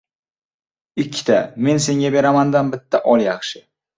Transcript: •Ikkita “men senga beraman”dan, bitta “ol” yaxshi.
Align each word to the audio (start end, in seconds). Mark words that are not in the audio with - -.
•Ikkita 1.03 1.37
“men 1.67 1.83
senga 1.85 2.11
beraman”dan, 2.17 2.75
bitta 2.77 3.05
“ol” 3.13 3.27
yaxshi. 3.29 3.63